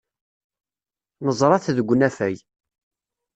Neẓra-t 1.25 1.65
deg 1.77 1.87
unafag. 1.93 2.37